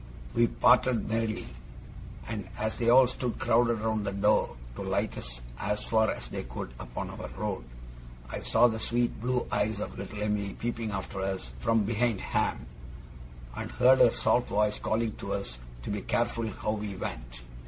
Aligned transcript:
We 0.33 0.47
parted 0.47 1.07
merrily; 1.07 1.45
and 2.27 2.49
as 2.57 2.77
they 2.77 2.89
all 2.89 3.05
stood 3.05 3.37
crowded 3.37 3.81
round 3.81 4.03
the 4.03 4.11
door 4.11 4.55
to 4.75 4.81
light 4.81 5.15
us 5.15 5.41
as 5.59 5.83
far 5.83 6.09
as 6.09 6.27
they 6.27 6.41
could 6.41 6.71
upon 6.79 7.11
our 7.11 7.27
road, 7.37 7.65
I 8.27 8.39
saw 8.39 8.65
the 8.67 8.79
sweet 8.79 9.21
blue 9.21 9.45
eyes 9.51 9.79
of 9.79 9.99
little 9.99 10.23
Em'ly 10.23 10.55
peeping 10.55 10.89
after 10.89 11.21
us, 11.21 11.51
from 11.59 11.83
behind 11.83 12.19
Ham, 12.19 12.65
and 13.55 13.69
heard 13.69 13.99
her 13.99 14.09
soft 14.09 14.49
voice 14.49 14.79
calling 14.79 15.15
to 15.17 15.33
us 15.33 15.59
to 15.83 15.91
be 15.91 16.01
careful 16.01 16.47
how 16.49 16.71
we 16.71 16.95
went. 16.95 17.43